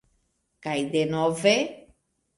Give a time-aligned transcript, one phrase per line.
[0.67, 1.55] Kaj denove.